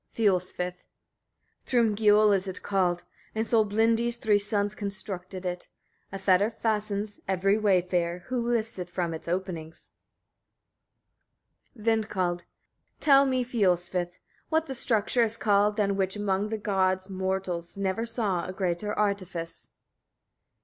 [0.15, 0.85] Fiolsvith.
[1.71, 1.93] 11.
[1.95, 3.03] Thrymgioll it is called,
[3.35, 5.67] and Solblindi's three sons constructed it:
[6.11, 9.73] a fetter fastens, every wayfarer, who lifts it from its opening.
[11.77, 12.39] Vindkald.
[12.39, 12.43] 12.
[12.99, 14.01] Tell me, Fiolsvith!
[14.01, 18.53] etc., what that structure is called, than which among the gods mortals never saw a
[18.53, 19.69] greater artifice?